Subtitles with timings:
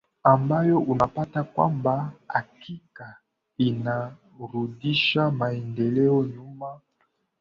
[0.23, 3.15] ambayo unapata kwamba hakika
[3.57, 6.79] inarudisha maendeleo nyuma